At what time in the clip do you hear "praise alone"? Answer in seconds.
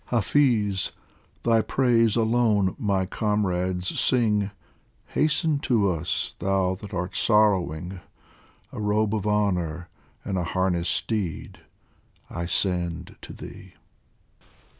1.61-2.75